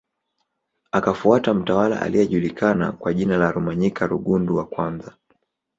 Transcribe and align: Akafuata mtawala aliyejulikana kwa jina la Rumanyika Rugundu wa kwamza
Akafuata 0.91 1.53
mtawala 1.53 2.01
aliyejulikana 2.01 2.91
kwa 2.91 3.13
jina 3.13 3.37
la 3.37 3.51
Rumanyika 3.51 4.07
Rugundu 4.07 4.55
wa 4.55 4.65
kwamza 4.65 5.13